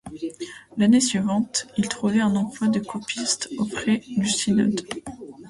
[0.77, 4.83] L'année suivante il trouvait un emploi de copiste auprès du Synode.